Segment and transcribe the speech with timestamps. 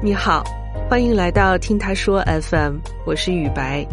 [0.00, 0.44] 你好，
[0.88, 3.84] 欢迎来到听他说 FM，我是雨白，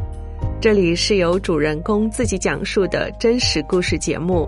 [0.62, 4.48] 这里是由主人公自己讲述的真实故事节目。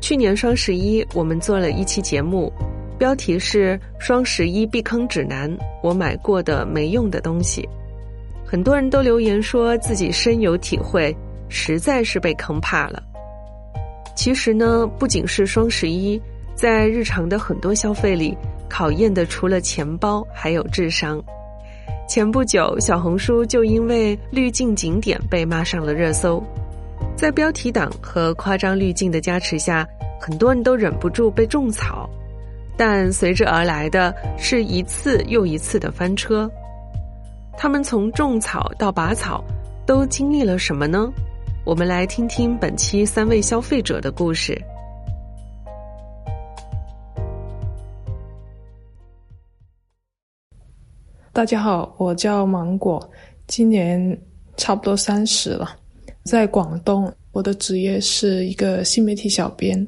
[0.00, 2.52] 去年双十一，我们做了一期节目，
[2.96, 5.50] 标题是《双十一避坑指南》，
[5.82, 7.68] 我买过的没用的东西。
[8.46, 11.12] 很多人都留言说自己深有体会，
[11.48, 13.02] 实在是被坑怕了。
[14.14, 16.22] 其实呢，不仅是双十一，
[16.54, 18.38] 在日常的很多消费里。
[18.68, 21.22] 考验的除了钱包，还有智商。
[22.08, 26.42] 前不久，小红书就因为滤镜景点被骂上了热搜。
[27.16, 29.86] 在标题党和夸张滤镜的加持下，
[30.20, 32.08] 很多人都忍不住被种草。
[32.76, 36.50] 但随之而来的是一次又一次的翻车。
[37.56, 39.42] 他们从种草到拔草，
[39.86, 41.08] 都经历了什么呢？
[41.64, 44.60] 我们来听听本期三位消费者的故事。
[51.34, 53.10] 大家好，我叫芒果，
[53.48, 54.16] 今年
[54.56, 55.68] 差不多三十了，
[56.22, 59.84] 在广东，我的职业是一个新媒体小编。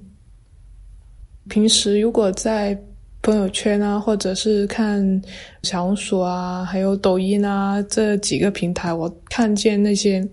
[1.48, 2.77] 平时如果在
[3.22, 5.22] 朋友圈啊，或者是看
[5.62, 10.28] 小红书啊，还有抖音啊这几个平台，我看见那些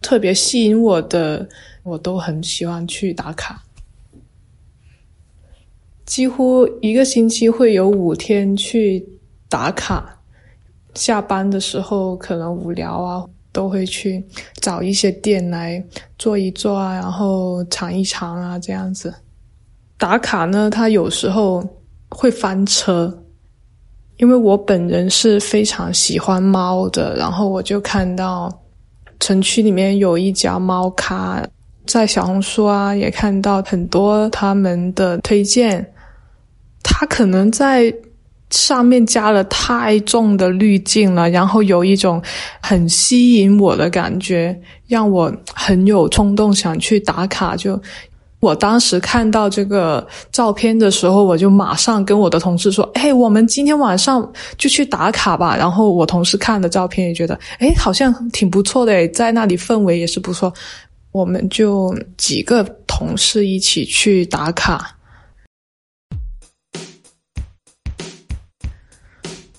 [0.00, 1.46] 特别吸引我的，
[1.82, 3.62] 我都很喜欢去打卡。
[6.06, 9.06] 几乎一个星期会有五天去
[9.50, 10.22] 打卡。
[10.94, 14.24] 下班的时候可能无聊啊，都会去
[14.60, 15.84] 找一些店来
[16.18, 19.12] 坐一坐啊，然后尝一尝啊，这样子。
[19.98, 21.64] 打卡呢，它有时候
[22.10, 23.24] 会翻车，
[24.18, 28.48] 因为我本人是非常喜欢猫的，然后我就看到
[29.20, 31.44] 城区里面有一家猫咖，
[31.86, 35.92] 在小红书啊也看到很多他们的推荐，
[36.82, 37.94] 他可能在。
[38.50, 42.22] 上面加了太重的滤镜了，然后有一种
[42.60, 44.56] 很吸引我的感觉，
[44.86, 47.56] 让我很有冲动想去打卡。
[47.56, 47.80] 就
[48.40, 60.52] 我当时看到这个照片的时候，我就马上跟我的同事说：“哎，我们今天晚上就去打卡吧。”然后我同事看的照片也觉得：“哎，好像挺不错的，在那里氛围也是不错。”
[61.10, 64.93] 我们就几个同事一起去打卡。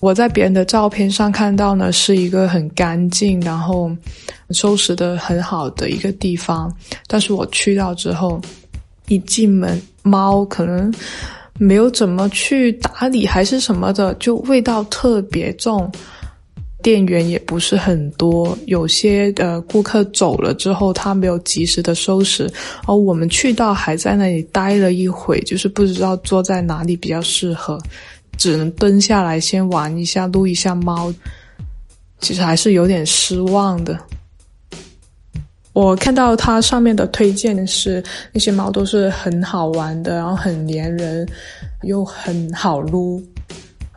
[0.00, 3.90] 我在别人的照片上看到呢，是一个很干净，然后
[4.50, 6.72] 收拾的很好的一个地方。
[7.06, 8.40] 但是我去到之后，
[9.08, 10.92] 一进门，猫可能
[11.58, 15.90] 没有怎么去打理，还是什么的，就味道特别重。
[16.82, 22.48] 店员也不是很多，有些呃顾客走了之后，他没有及时的收拾，
[22.86, 27.76] 而我们去到还在那里待了一会，就是不知道坐在哪里比较适合。
[28.36, 31.12] 只能蹲下来先玩一下，撸一下猫，
[32.20, 33.98] 其实还是有点失望的。
[35.72, 38.02] 我看到它上面的推荐是
[38.32, 41.28] 那些猫都是很好玩的，然后很粘人，
[41.82, 43.22] 又很好撸。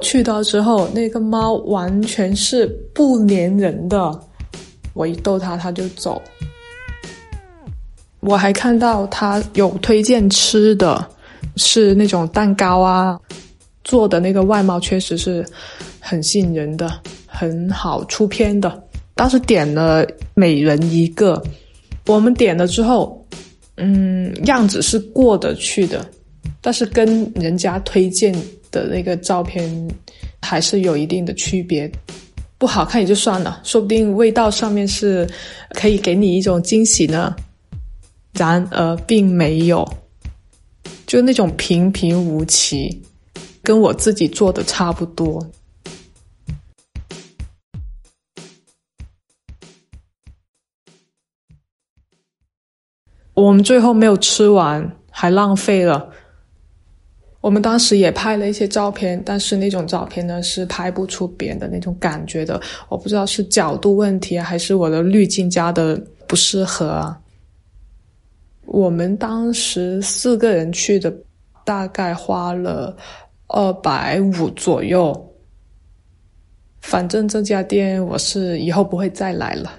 [0.01, 4.19] 去到之后，那个猫完全是不粘人的，
[4.93, 6.21] 我一逗它，它就走。
[8.19, 11.05] 我还看到它有推荐吃的，
[11.55, 13.17] 是那种蛋糕啊。
[13.83, 15.45] 做的那个外貌确实是
[15.99, 18.83] 很吸引人的，很好出片的。
[19.15, 21.41] 当时点了每人一个，
[22.05, 23.25] 我们点了之后，
[23.77, 26.09] 嗯，样子是过得去的，
[26.61, 28.33] 但是跟人家推荐
[28.71, 29.69] 的那个照片
[30.41, 31.91] 还是有一定的区别。
[32.57, 35.25] 不好看也就算了，说不定味道上面是
[35.71, 37.35] 可以给你一种惊喜呢。
[38.33, 39.87] 然而并没有，
[41.07, 43.01] 就那种平平无奇。
[43.69, 45.47] 跟我自己做的差不多。
[53.35, 56.11] 我们最后没有吃完，还浪费了。
[57.41, 62.59] 我们当时也拍了一些照片，但是那种照片呢是拍不出别人的那种感觉的。
[62.87, 65.95] 我不知道是角度问题，还是我的滤镜加的
[66.25, 67.21] 不适合啊。
[68.65, 71.13] 我们当时四个人去的，
[71.63, 72.97] 大概花了。
[73.51, 75.33] 二百五左右，
[76.81, 79.71] 反正这家店我是以后不会再来了。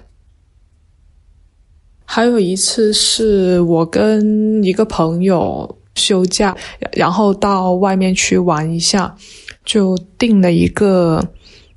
[2.03, 6.53] 还有一次是我跟一个朋友休假，
[6.91, 9.15] 然后到外面去玩一下，
[9.63, 11.25] 就订了一个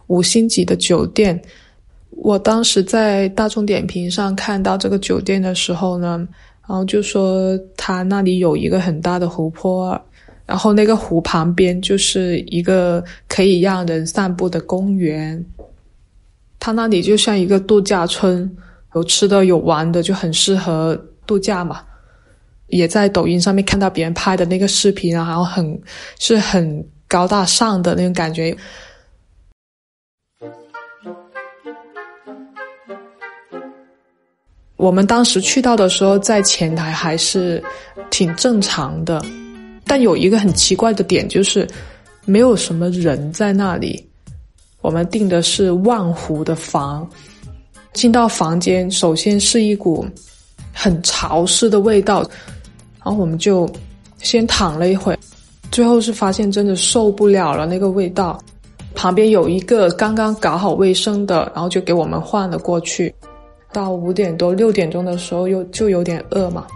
[0.09, 1.41] 五星级的酒店。
[2.11, 6.27] 我当时在大众点评上看到这个酒店的时候呢，
[6.67, 10.01] 然后就说他那里有一个很大的湖泊。
[10.47, 15.45] 然后那个湖旁边就是一个可以让人散步的公园，
[16.61, 18.55] 它那里就像一个度假村，
[18.95, 21.83] 有吃的有玩的，就很适合度假嘛。
[22.69, 25.81] 也在抖音上面看到别人拍的那个视频啊，然后很
[26.19, 28.57] 是很高大上的那种感觉。
[34.77, 37.63] 我们当时去到的时候，在前台还是
[38.11, 39.25] 挺正常的。
[39.87, 41.69] 但有一个很奇怪的点，就是
[42.25, 44.05] 没有什么人在那里。
[44.81, 47.09] 我们订的是万湖的房，
[47.93, 50.07] 进到房间，首先是一股
[50.73, 52.21] 很潮湿的味道，
[53.03, 53.71] 然后我们就
[54.19, 55.19] 先躺了一会，
[55.71, 58.39] 最后是发现真的受不了了那个味道。
[58.95, 63.13] 旁边有一个刚刚搞好卫生的，然后就给我们换了过去。
[63.73, 66.67] 到五点多六点钟的时候，又就有点饿嘛，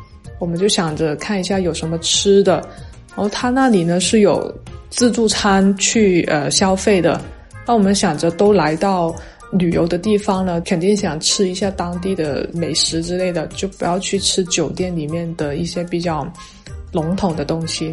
[0.41, 2.67] 我们就想着看一下有什么吃的。
[3.19, 4.55] 然后他那里呢是有
[4.91, 7.21] 自助餐去呃消费的，
[7.67, 9.13] 那我们想着都来到
[9.51, 16.33] 旅游的地方了，肯定想吃一下当地的美食之类的，就不要去吃酒店里面的一些比较
[16.93, 17.93] 笼统的东西。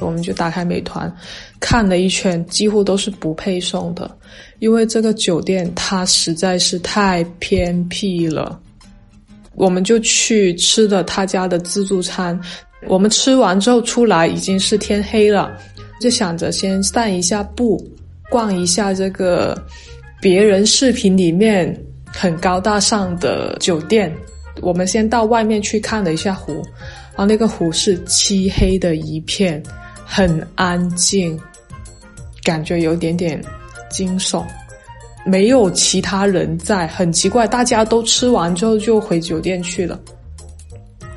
[0.00, 1.12] 我们就打开美团
[1.60, 4.10] 看了一圈，几乎都是不配送的，
[4.58, 8.58] 因为这个酒店它实在是太偏僻了。
[9.54, 12.36] 我们就去吃了他家的自助餐。
[12.86, 15.50] 我们吃完之后出来已经是天黑了，
[16.00, 17.84] 就想着先散一下步，
[18.30, 19.60] 逛一下这个
[20.20, 21.76] 别人视频里面
[22.06, 24.14] 很高大上的酒店。
[24.60, 29.62] 我们先到外面去看了一下湖，然后那个湖是漆黑的一片，
[30.04, 31.38] 很安静，
[32.42, 33.40] 感觉有点点
[33.88, 34.44] 惊悚，
[35.24, 37.46] 没有其他人在，很奇怪。
[37.46, 39.98] 大家都吃完之后就回酒店去了。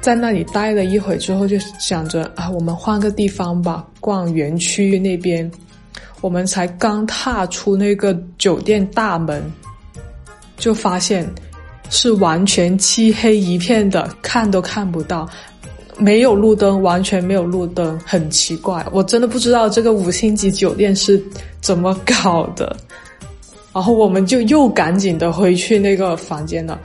[0.02, 5.50] 在那里待了一会之后，就想着啊，我们换个地方吧，逛园区那边。
[6.22, 9.44] 我们才刚踏出那个酒店大门，
[10.58, 11.28] 就发现
[11.90, 15.28] 是完全漆黑一片的，看都看不到，
[15.98, 18.86] 没有路灯，完全没有路灯，很奇怪。
[18.92, 21.22] 我真的不知道这个五星级酒店是
[21.60, 22.76] 怎么搞的。
[23.74, 26.80] 然后我们就又赶紧的回去那个房间了。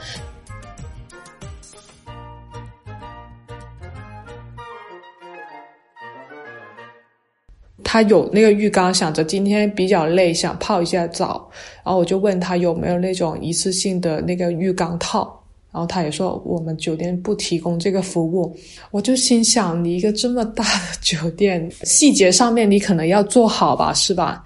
[7.89, 11.49] 他有那个浴缸，想着今天比较累，想泡一下澡，
[11.85, 15.41] 然后我就问他有没有那种一次性的那个浴缸套，
[15.71, 18.53] 然后他也说我们酒店不提供这个服务。
[18.91, 24.45] 我就心想，你一个这么大的酒店，细节上面你可能要做好吧，是吧？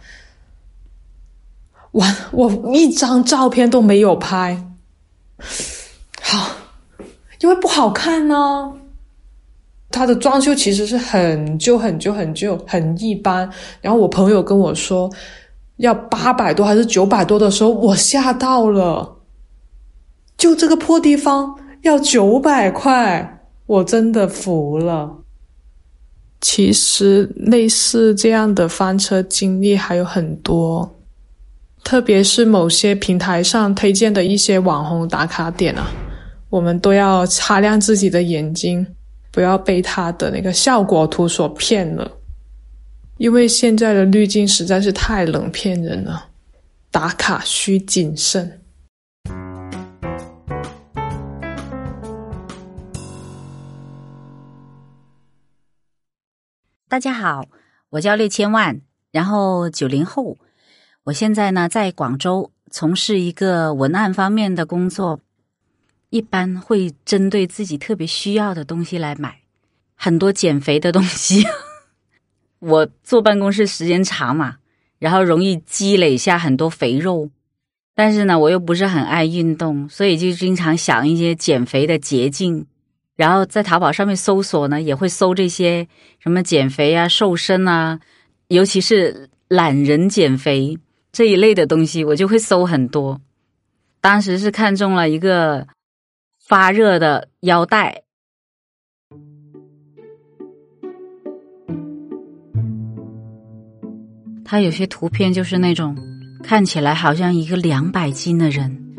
[1.92, 4.62] 完，我一张照片都没有拍，
[6.20, 6.50] 好，
[7.40, 8.76] 因为不好看呢。
[9.90, 13.50] 它的装修其实是很旧、很旧、很旧、很一般。
[13.80, 15.10] 然后我朋友跟我说
[15.78, 19.16] 要八百多还是九百多的时候，我吓到了。
[20.36, 25.18] 就这个破地方要九百块，我真的服了。
[26.40, 30.96] 其实类似这样的翻车经历还有很多，
[31.84, 35.90] 特别是某些平台上推荐的一些网红打卡点啊，
[36.48, 38.86] 我们都要擦亮自己的眼睛。
[39.32, 42.18] 不要被他的那个效果图所骗了，
[43.16, 46.28] 因为现在的滤镜实在是太冷骗人了。
[46.90, 48.60] 打卡需谨慎。
[56.88, 57.46] 大家好，
[57.90, 58.80] 我叫六千万，
[59.12, 60.36] 然后九零后，
[61.04, 65.20] 我现在呢在广州从事一个文案方面的工作。
[66.10, 69.40] 一般会针对自己特别需要的东西来买，
[69.94, 71.44] 很多减肥的东西。
[72.58, 74.56] 我坐办公室时间长嘛，
[74.98, 77.30] 然后容易积累下很多肥肉，
[77.94, 82.66] 但是呢，我又不是很爱运动，所以就经常想一些减肥的捷径。
[83.16, 85.86] 然后在淘宝上面搜索呢，也会搜这些
[86.18, 88.00] 什么减肥啊、瘦身啊，
[88.48, 90.76] 尤其是懒人减肥
[91.12, 93.20] 这一类的东西，我就会搜很多。
[94.00, 95.66] 当时是看中了一个。
[96.50, 98.02] 发热的腰带，
[104.44, 105.96] 它有些图片就是那种
[106.42, 108.96] 看起来好像一个两百斤的人，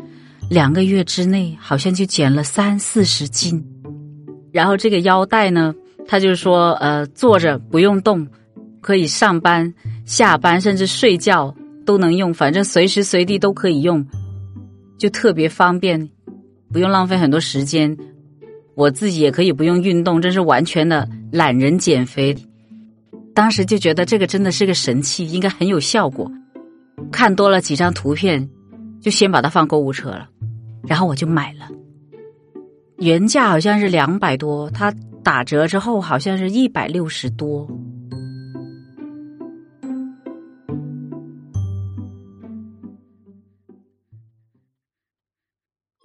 [0.48, 3.62] 两个月之内好像就减了三四十斤。
[4.50, 5.74] 然后这个腰带呢，
[6.08, 8.26] 他就说，呃，坐着不用动，
[8.80, 9.74] 可以上班、
[10.06, 11.54] 下班，甚至睡觉
[11.84, 14.02] 都能用，反正随时随地都可以用，
[14.96, 16.08] 就特别方便。
[16.72, 17.96] 不用浪费很多时间，
[18.74, 22.34] 我自己也可以不用运动，这是完全的懒人减肥。
[23.34, 26.30] 当时就觉得这个真的是个神器，应该很有效果。
[27.10, 28.48] 看多了几张图片，
[29.00, 30.28] 就先把它放购物车了，
[30.86, 31.68] 然后我就买了。
[32.98, 37.68] 原价好像是两百多，它打折之后好像是一百六十多。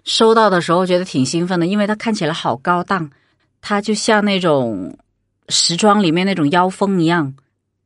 [0.08, 3.10] 收到的时候觉得挺兴奋的，因为它看起来好高档，
[3.60, 4.96] 它就像那种
[5.50, 7.34] 时装里面那种腰封一样，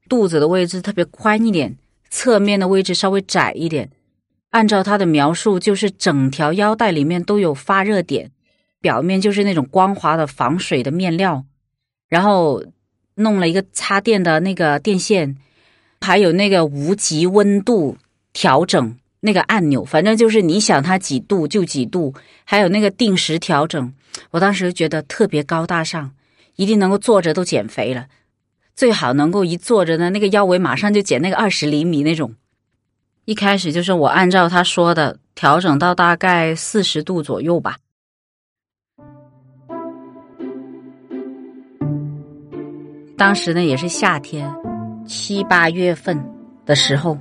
[0.08, 1.76] 肚子的位置特别宽一点，
[2.10, 3.90] 侧面的位置稍微窄一点。
[4.50, 8.30] 按照它的描述，就是整条腰带里面都有发热点，
[8.80, 11.44] 表面就是那种光滑的防水的面料，
[12.08, 12.62] 然后
[13.16, 15.36] 弄了一个插电的那个电线，
[16.00, 17.96] 还有那个无极温度
[18.32, 18.96] 调整。
[19.24, 22.12] 那个按钮，反正就是你想它几度就几度，
[22.44, 23.94] 还有那个定时调整，
[24.32, 26.10] 我当时觉得特别高大上，
[26.56, 28.08] 一定能够坐着都减肥了，
[28.74, 32.34] 最好能够一坐着呢，那个腰围马上就减那个二十厘米那种。
[33.24, 37.76] 一开始就是我按照他说的调整到大概四十度左右吧。
[43.16, 44.52] 当时呢也是夏天，
[45.06, 46.20] 七八月份
[46.66, 47.16] 的时候。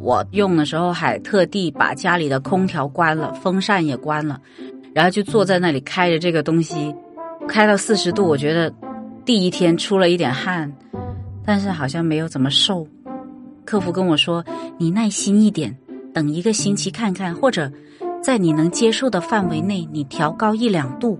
[0.00, 4.40] 我用的时候还特地把家里的空调关了，风扇也关了，
[4.94, 6.94] 然后就坐在那里开着这个东西，
[7.48, 8.24] 开到四十度。
[8.24, 8.72] 我觉得
[9.24, 10.72] 第一天出了一点汗，
[11.44, 12.86] 但是好像没有怎么瘦。
[13.64, 14.42] 客服跟我说
[14.78, 15.76] ：“你耐心一点，
[16.14, 17.70] 等一个星期看看，或者
[18.22, 21.18] 在你能接受的范围内，你调高一两度，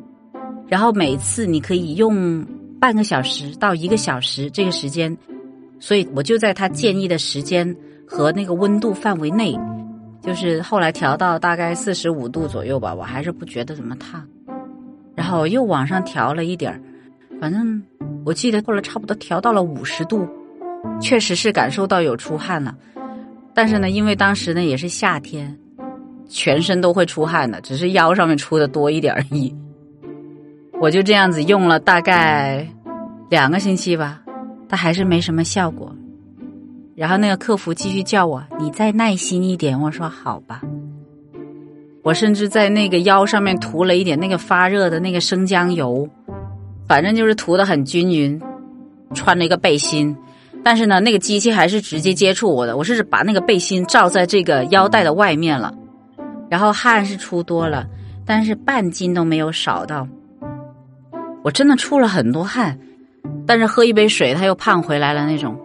[0.67, 2.43] 然后每次你可以用
[2.81, 5.15] 半个小时到一个小时这个时间。”
[5.81, 7.77] 所以我就在他建议的时间。
[8.09, 9.55] 和那个温度范围内，
[10.23, 14.27] 就是后来调到大概四十五度左右吧，我还是不觉得怎么烫。
[15.15, 16.81] 然后又往上调了一点儿，
[17.41, 17.83] 反正
[18.25, 20.27] 我记得后来差不多调到了五十度，
[21.01, 22.75] 确实是感受到有出汗了。
[23.53, 25.59] 但是呢，因为当时呢也是夏天，
[26.29, 29.55] 全身都会出汗的，只是腰上面出的多一点而已。
[30.81, 32.65] 我就这样子用了大概
[33.29, 34.23] 两个星期吧，
[34.69, 35.93] 它还是没什么效果。
[36.99, 39.81] 然后那个客服继续叫我，你再耐心一点。
[39.81, 40.61] 我说好吧。
[42.03, 46.09] 我甚至在那个腰上面涂了一点那个发热的那个生姜油，
[46.89, 48.41] 反正就是涂的很均匀。
[49.15, 50.15] 穿了一个背心，
[50.65, 52.77] 但是呢，那个机器还是直接接触我的。
[52.77, 55.73] 我是把那个背心罩在这个腰带的外面了，
[56.51, 57.87] 然后汗是出多了，
[58.27, 60.05] 但是半斤都没有少到。
[61.45, 62.77] 我真的出了很多汗，
[63.47, 65.57] 但是喝一杯水它又胖回来了那种。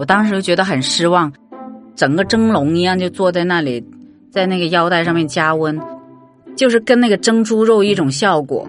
[0.00, 1.30] 我当时就觉得很失望，
[1.94, 3.84] 整个蒸笼一样就坐在那里，
[4.30, 5.78] 在那个腰带上面加温，
[6.56, 8.66] 就是跟那个蒸猪肉一种效果。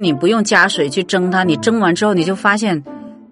[0.00, 2.82] 你不用加水去蒸它，你蒸完之后你就发现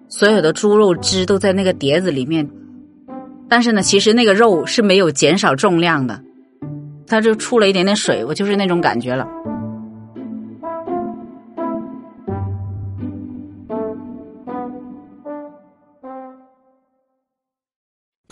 [0.07, 2.49] 所有的猪肉汁都在那个碟子里面。
[3.49, 6.17] 但是呢，其实那个肉是没有减少重量的，
[7.05, 9.27] 它就出了一点点水，我就是那种感觉了。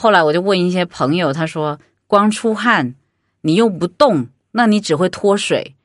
[0.02, 1.78] 后来我就问一些朋友，他说
[2.08, 2.96] 光出汗，
[3.42, 5.76] 你又不动，那你只会脱水。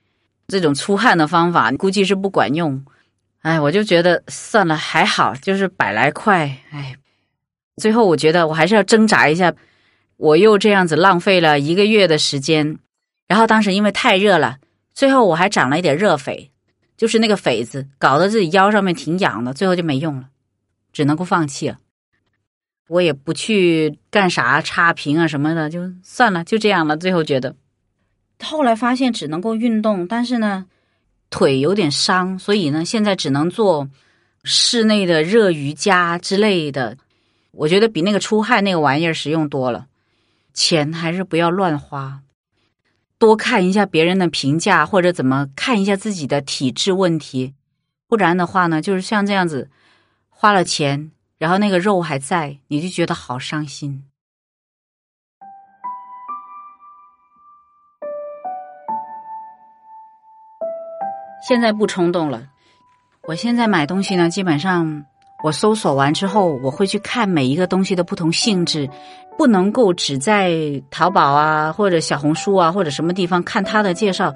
[0.48, 2.82] 这种出汗的方法估计是不管用。
[3.42, 6.50] 哎，我就觉得算了，还好，就是百来块。
[6.70, 6.96] 哎，
[7.76, 9.52] 最后我觉得我还是要挣扎一下。
[10.16, 12.78] 我又这样子浪费了一个月的时间，
[13.28, 14.56] 然后当时因为太热了，
[14.94, 16.48] 最后我还长了一点热痱，
[16.96, 20.30] 就是那个痱子，搞得自己腰上面挺痒的，最后就没用了，
[20.90, 21.76] 只能够放弃了。
[22.88, 26.96] 我也不去干啥差评啊什么的，就算了，就这样了。
[26.96, 27.54] 最后觉得，
[28.42, 30.66] 后来发现只能够运动，但是呢，
[31.30, 33.88] 腿有点伤，所以呢，现在只能做
[34.44, 36.96] 室内的热瑜伽之类的。
[37.50, 39.86] 我觉得比那个出汗那个玩意儿实用多了。
[40.54, 42.20] 钱还是不要乱花，
[43.18, 47.52] 多看一下别人的评价，或者怎么看一下自己的体质问题。
[48.06, 49.68] 不然的话呢，就是像这样子，
[50.30, 51.10] 花了钱。
[51.38, 54.02] 然后那个肉还在，你就觉得好伤心。
[61.46, 62.48] 现在不冲动了，
[63.28, 65.04] 我现在买东西呢，基本上
[65.44, 68.88] 我搜索完之后，我会去看每一个东西的不同性质，
[69.36, 70.50] 不能够只在
[70.90, 74.34] 淘宝啊或者小红书啊或者什么地方看他的介绍，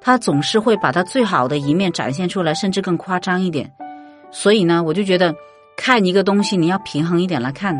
[0.00, 3.72] 他总是会把他最好的一面展现出来，甚至更夸张一点。
[4.30, 5.34] 所以呢，我就觉得。
[5.78, 7.72] 看一个东西你要平衡一点来看。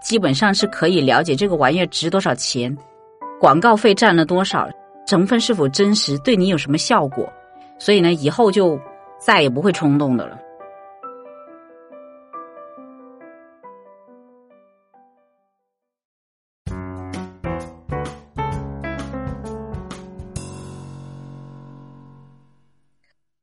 [0.00, 2.74] 基本上是可以了解这个玩意儿值多少钱。
[3.38, 4.66] 广告费占了多少
[5.06, 7.30] 成分是否真实对你有什么效果。
[7.78, 8.80] 所以呢以后就
[9.20, 10.38] 再也不会冲动的了。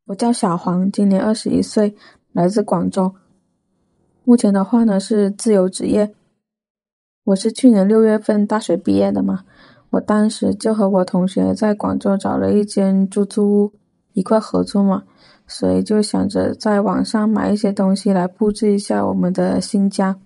[0.05, 1.95] 我叫小黄今年二十一岁
[2.31, 3.13] 来自广州。
[4.25, 6.13] 目前的话呢是自由职业。
[7.25, 9.43] 我是去年六月份大学毕业的嘛，
[9.89, 13.73] 我当时就和我同学在广州找了一间出租屋，
[14.13, 15.03] 一块合租嘛，
[15.45, 20.17] 所以就想着在网上买一些东西来布置一下我们的新家。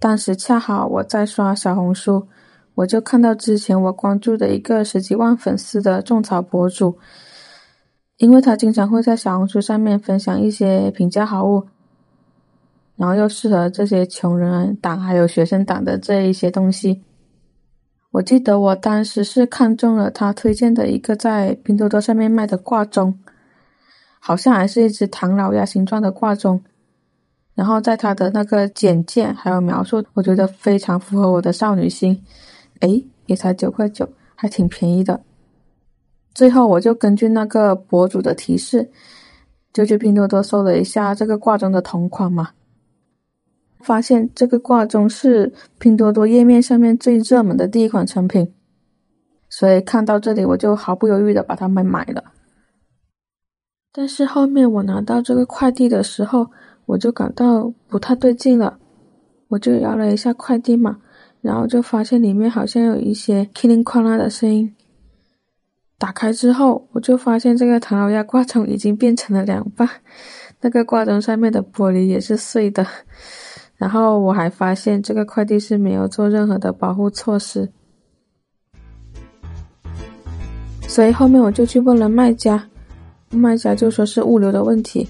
[0.00, 2.26] 当时恰好我在刷小红书，
[2.74, 6.98] 我就看到之前我关注的一个十几万粉丝的种草博主。
[8.16, 11.66] 因为他经常会在小红书上面分享一些平价好物，
[13.00, 17.02] 然后又适合这些穷人党还有学生党的这一些东西。
[18.10, 23.18] 我记得我当时是看中了他推荐的一个在拼多多上面卖的挂钟，
[24.18, 26.62] 好像还是一只唐老鸭形状的挂钟。
[27.54, 32.22] 然后在他的那个简介还有描述，我觉得非常符合我的少女心。
[32.80, 35.18] 诶，也才九块九，还挺便宜的。
[36.34, 38.90] 最后，我就根据那个博主的提示，
[39.72, 42.50] 就去拼多多搜了一下这个挂钟的同款嘛，
[43.80, 48.52] 发现这个挂钟是拼多多页面上面最热门的第一款产品，
[49.48, 52.24] 所以看到这里我就毫不犹豫的把它们买了。
[53.92, 56.50] 但是后面我拿到这个快递的时候，
[56.86, 58.78] 我就感到不太对劲了，
[59.48, 60.98] 我就摇了一下快递嘛，
[61.40, 64.74] 然后就发现里面好像有一些噼里啪啦的声音。
[65.98, 69.88] 打开之后，我就发现这个唐老鸭挂钟已经变成了两半，
[70.60, 72.86] 那个挂钟上面的玻璃也是碎的。
[73.80, 77.66] 然后我还发现这个快递是没有做任何的保护措施，
[80.86, 82.62] 所以后面我就去问了卖家，
[83.30, 85.08] 卖家就说是物流的问题，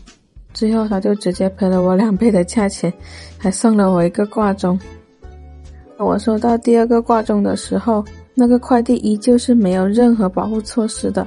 [0.55, 2.93] 最后他就直接赔了我两倍的价钱，
[3.37, 4.79] 还送了我一个挂钟。
[5.99, 8.05] 我收到第二个挂钟的时候。
[8.33, 11.27] 那个快递依旧是没有任何保护措施的，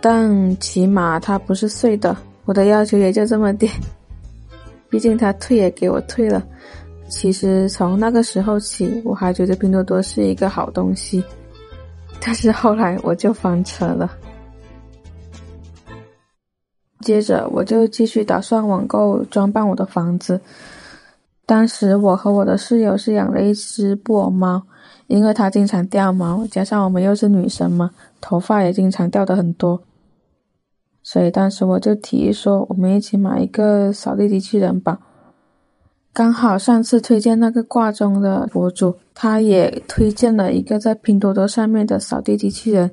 [0.00, 2.16] 但起码它不是碎的。
[2.44, 3.70] 我的要求也就这么点，
[4.88, 6.42] 毕竟他退也给我退了。
[7.08, 11.22] 其实从那个时候起，我还觉得拼多多是一个好东西，
[12.20, 14.10] 但是后来我就翻车了。
[17.00, 20.40] 接着我就继续打算网购装扮我的房子。
[21.44, 24.62] 当时我和我的室友是养了一只布偶猫。
[25.08, 27.88] 因为它经常掉毛，加上我们又是女生嘛，
[28.20, 29.80] 头发也经常掉的很多，
[31.06, 34.98] 所以当时我就提议说，我们一起买一个扫地机器人吧。
[36.12, 42.90] 刚好上次推荐那个挂钟的博主，他也推荐了一个在拼多多上面的扫地机器人，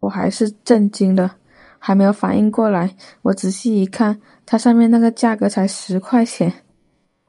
[0.00, 1.30] 我还是震惊的，
[1.78, 6.52] 还没有反应过来，我仔细一看，它上面那个价格才十块钱。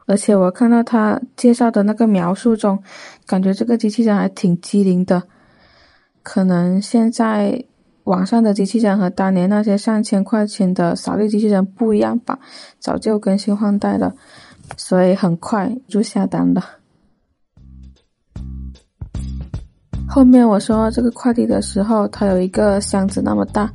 [0.07, 2.83] 而且我看到他介绍的那个描述中，
[3.25, 5.23] 感觉这个机器人还挺机灵的。
[6.21, 7.63] 可能现在
[8.05, 12.39] 网上的机器人和当年那些上千块钱的扫地机器人不一样吧，
[12.79, 14.13] 早就更新换代了，
[14.77, 16.63] 所以很快就下单了。
[20.07, 23.69] 后面我收到这个快递的时候，它有一个箱子那么大，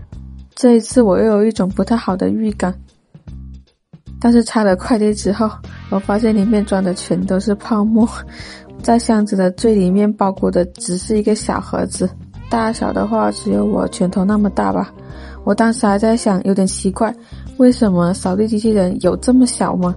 [0.55, 2.75] 这一次我又有一种不太好的预感。
[4.21, 5.51] 但是拆了快递之后，
[5.91, 8.09] 我发现里面装的全都是泡沫，
[8.83, 12.09] 在箱子的最里面包裹的只是一个小盒子，
[12.51, 14.93] 大小的话只有我拳头那么大吧。
[15.45, 17.15] 我当时还在想，有点奇怪，
[17.57, 19.95] 为什么扫地机器人有这么小吗？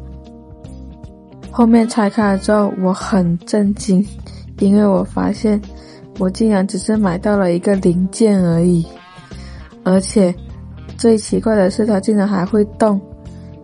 [1.51, 4.05] 后面拆开了之后，我很震惊，
[4.59, 5.59] 因为我发现
[6.19, 8.85] 我竟然只是买到了一个零件而已，
[9.83, 10.33] 而且
[10.97, 13.01] 最奇怪的是，它竟然还会动。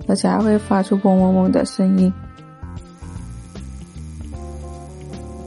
[0.07, 2.11] 而且还会发出嗡嗡嗡的声音。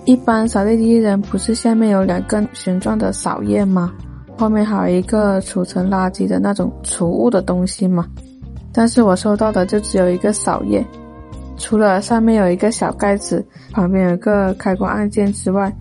[0.04, 3.92] 一般扫地机器人不是下面有两根旋转的扫叶吗？
[4.36, 8.06] 后面还有一个储存垃圾的那种储物的东西吗？
[8.72, 10.84] 但是我收到的就只有一个扫叶，
[11.56, 15.72] 除了上面有一个小盖子，旁边有个开关按键之外，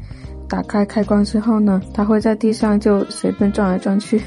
[0.47, 4.21] 打开开关之后呢，它会在地上就随便转来转去，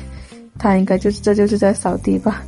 [0.59, 2.43] 它应该就是这就是在扫地吧。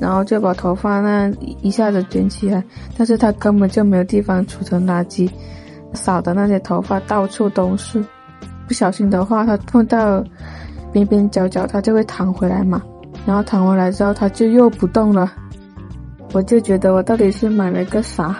[0.00, 2.64] 然后就把头发那一下子卷起来，
[2.96, 5.28] 但是它根本就没有地方储存垃圾，
[5.94, 8.04] 扫的那些头发到处都是，
[8.66, 10.22] 不小心的话，它碰到
[10.92, 12.82] 边边角角，它就会弹回来嘛。
[13.26, 15.32] 然后弹回来之后，它就又不动了。
[16.32, 18.36] 我就觉得我到底是买了个啥？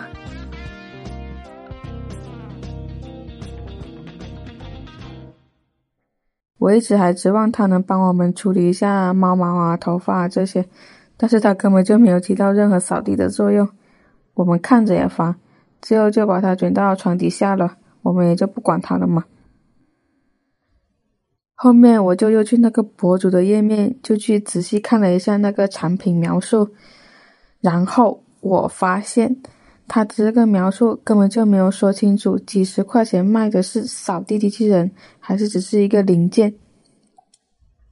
[6.58, 10.66] 我一直还指望它能帮我们处理一下猫毛啊、头发啊这些。
[11.16, 13.68] 但是它根本就没有起到任何扫地的作用，
[14.34, 15.36] 我们看着也烦，
[15.84, 19.24] 最后就把它卷到床底下了，我们也就不管它了嘛。
[21.54, 26.70] 后面我就又去那个博主的页面，就去仔细看了一下那个产品描述，
[27.60, 29.36] 然后我发现
[29.86, 36.54] 他的这个描述根本就没有说清楚，几十块钱卖的是扫地机器人，还是只是一个零件。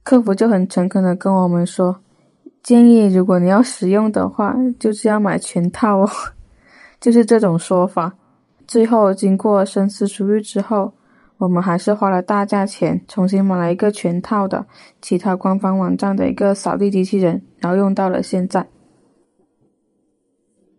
[0.03, 2.01] 客服就很诚恳的跟我们说，
[2.63, 6.09] 建议如果你要使用的话，就是要买全套哦，
[7.03, 8.15] 就是这种说法。
[8.65, 10.93] 最后经过深思熟虑之后。
[11.39, 14.65] 我们还是花了大价钱重新买了一个全套的
[15.01, 18.65] 其他官方网站的一个扫地机器人，然后用到了现在。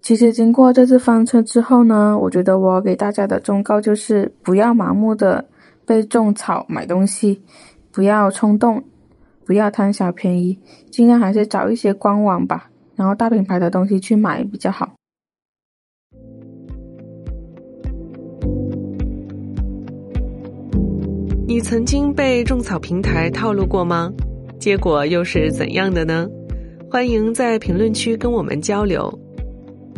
[0.00, 5.44] 其实经过这次翻车之后呢，我觉得我给大家的忠告就是不要盲目的
[5.84, 7.42] 被种草买东西，
[7.92, 8.84] 不要冲动，
[9.44, 10.58] 不要贪小便宜，
[10.90, 14.94] 尽量还是找一些官网吧，然后大品牌的东西去买比较好。
[21.46, 24.11] 你曾经被种草平台套路过吗？
[24.59, 26.26] 结果又是怎样的呢？
[26.90, 29.12] 欢迎在评论区跟我们交流。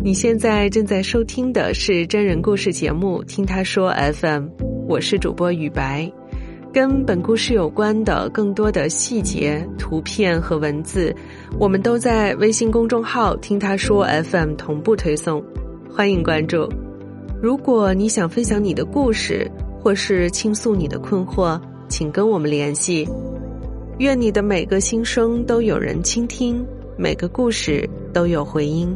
[0.03, 4.45] 你现在正在收听的是真人故事节目《听他说 FM》，
[4.89, 6.11] 我是主播雨白。
[6.73, 11.15] 跟本故事有关的更多的细节、图片和文字，
[11.61, 15.41] 我们都在微信公众号“听他说 FM” 同步推送，
[15.89, 16.69] 欢迎关注。
[17.41, 19.49] 如果你想分享你的故事，
[19.87, 23.09] 或是倾诉你的困惑，请跟我们联系。
[24.01, 26.67] 愿你的每个心声都有人倾听，
[26.99, 28.93] 每个故事都有回音。